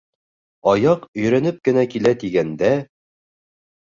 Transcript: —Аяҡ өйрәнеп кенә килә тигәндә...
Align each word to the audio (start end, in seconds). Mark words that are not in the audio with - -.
—Аяҡ 0.71 1.03
өйрәнеп 1.19 1.59
кенә 1.67 1.83
килә 1.91 2.13
тигәндә... 2.23 2.73